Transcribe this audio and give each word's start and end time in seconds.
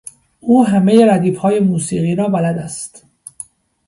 او 0.39 0.65
همهٔ 0.65 1.05
ردیف 1.05 1.37
های 1.37 1.59
موسیقی 1.59 2.15
را 2.15 2.27
بلد 2.29 2.57
است. 2.57 3.05